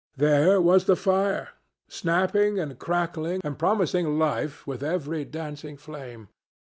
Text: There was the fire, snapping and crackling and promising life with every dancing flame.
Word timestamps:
There 0.17 0.59
was 0.59 0.85
the 0.85 0.95
fire, 0.95 1.49
snapping 1.87 2.57
and 2.57 2.79
crackling 2.79 3.39
and 3.43 3.59
promising 3.59 4.17
life 4.17 4.65
with 4.65 4.81
every 4.81 5.25
dancing 5.25 5.77
flame. 5.77 6.29